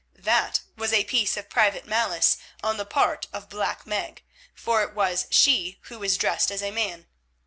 [0.17, 4.23] That was a piece of private malice on the part of Black Meg,
[4.55, 7.05] for it was she who was dressed as a man.